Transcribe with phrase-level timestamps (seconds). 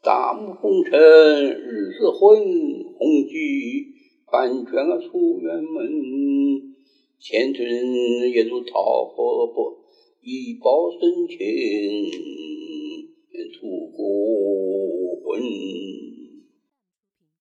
[0.00, 2.38] 大幕红尘日子昏，
[2.96, 3.84] 红炬
[4.30, 5.90] 半卷啊出远门。
[7.18, 7.66] 前尘
[8.30, 9.76] 也如桃花波，
[10.22, 11.36] 一报深情。